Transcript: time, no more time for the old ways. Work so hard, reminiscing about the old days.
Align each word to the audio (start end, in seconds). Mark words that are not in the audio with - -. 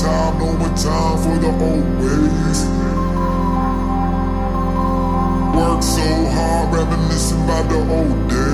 time, 0.00 0.38
no 0.38 0.52
more 0.52 0.76
time 0.76 1.18
for 1.22 1.36
the 1.38 1.48
old 1.48 1.88
ways. 1.98 2.60
Work 5.56 5.82
so 5.82 6.06
hard, 6.34 6.74
reminiscing 6.74 7.42
about 7.44 7.68
the 7.68 7.78
old 7.96 8.28
days. 8.30 8.47